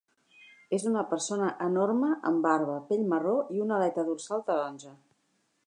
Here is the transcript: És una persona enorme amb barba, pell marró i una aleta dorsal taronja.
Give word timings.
És 0.77 0.85
una 0.91 1.03
persona 1.11 1.49
enorme 1.65 2.09
amb 2.29 2.43
barba, 2.47 2.79
pell 2.89 3.05
marró 3.13 3.35
i 3.59 3.63
una 3.67 3.77
aleta 3.81 4.07
dorsal 4.09 4.43
taronja. 4.49 4.99